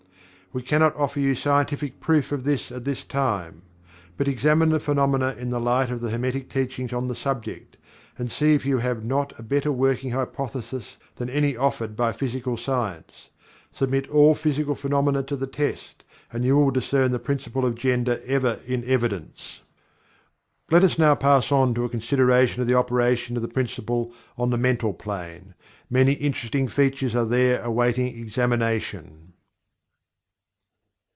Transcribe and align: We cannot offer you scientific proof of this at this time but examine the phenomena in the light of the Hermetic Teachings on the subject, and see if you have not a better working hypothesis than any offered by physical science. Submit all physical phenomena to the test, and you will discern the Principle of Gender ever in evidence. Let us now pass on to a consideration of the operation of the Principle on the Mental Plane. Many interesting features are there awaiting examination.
We 0.53 0.61
cannot 0.63 0.97
offer 0.97 1.21
you 1.21 1.33
scientific 1.33 2.01
proof 2.01 2.33
of 2.33 2.43
this 2.43 2.73
at 2.73 2.83
this 2.83 3.05
time 3.05 3.61
but 4.17 4.27
examine 4.27 4.67
the 4.67 4.81
phenomena 4.81 5.33
in 5.39 5.49
the 5.49 5.61
light 5.61 5.89
of 5.89 6.01
the 6.01 6.09
Hermetic 6.09 6.49
Teachings 6.49 6.91
on 6.91 7.07
the 7.07 7.15
subject, 7.15 7.77
and 8.17 8.29
see 8.29 8.53
if 8.53 8.65
you 8.65 8.79
have 8.79 9.05
not 9.05 9.31
a 9.39 9.43
better 9.43 9.71
working 9.71 10.11
hypothesis 10.11 10.97
than 11.15 11.29
any 11.29 11.55
offered 11.55 11.95
by 11.95 12.11
physical 12.11 12.57
science. 12.57 13.29
Submit 13.71 14.09
all 14.09 14.35
physical 14.35 14.75
phenomena 14.75 15.23
to 15.23 15.37
the 15.37 15.47
test, 15.47 16.03
and 16.33 16.43
you 16.43 16.57
will 16.57 16.71
discern 16.71 17.13
the 17.13 17.17
Principle 17.17 17.63
of 17.65 17.75
Gender 17.75 18.21
ever 18.27 18.59
in 18.67 18.83
evidence. 18.83 19.61
Let 20.69 20.83
us 20.83 20.99
now 20.99 21.15
pass 21.15 21.53
on 21.53 21.73
to 21.75 21.85
a 21.85 21.89
consideration 21.89 22.61
of 22.61 22.67
the 22.67 22.75
operation 22.75 23.37
of 23.37 23.41
the 23.41 23.47
Principle 23.47 24.11
on 24.37 24.49
the 24.49 24.57
Mental 24.57 24.91
Plane. 24.93 25.53
Many 25.89 26.11
interesting 26.11 26.67
features 26.67 27.15
are 27.15 27.23
there 27.23 27.63
awaiting 27.63 28.07
examination. 28.07 29.29